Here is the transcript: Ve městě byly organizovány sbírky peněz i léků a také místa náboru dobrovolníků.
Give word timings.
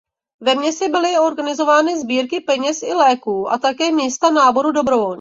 Ve 0.41 0.55
městě 0.55 0.89
byly 0.89 1.19
organizovány 1.19 1.99
sbírky 1.99 2.39
peněz 2.39 2.83
i 2.83 2.93
léků 2.93 3.51
a 3.51 3.57
také 3.57 3.91
místa 3.91 4.29
náboru 4.29 4.71
dobrovolníků. 4.71 5.09